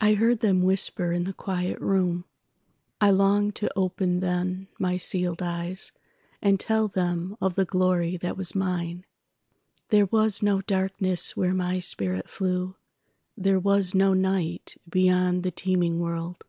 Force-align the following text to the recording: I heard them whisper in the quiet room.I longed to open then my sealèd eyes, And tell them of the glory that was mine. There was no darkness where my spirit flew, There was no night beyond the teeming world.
I 0.00 0.14
heard 0.14 0.38
them 0.38 0.62
whisper 0.62 1.10
in 1.10 1.24
the 1.24 1.32
quiet 1.32 1.80
room.I 1.80 3.10
longed 3.10 3.56
to 3.56 3.68
open 3.76 4.20
then 4.20 4.68
my 4.78 4.94
sealèd 4.94 5.42
eyes, 5.42 5.90
And 6.40 6.60
tell 6.60 6.86
them 6.86 7.36
of 7.40 7.56
the 7.56 7.64
glory 7.64 8.16
that 8.18 8.36
was 8.36 8.54
mine. 8.54 9.04
There 9.88 10.06
was 10.06 10.44
no 10.44 10.60
darkness 10.60 11.36
where 11.36 11.54
my 11.54 11.80
spirit 11.80 12.30
flew, 12.30 12.76
There 13.36 13.58
was 13.58 13.96
no 13.96 14.14
night 14.14 14.76
beyond 14.88 15.42
the 15.42 15.50
teeming 15.50 15.98
world. 15.98 16.44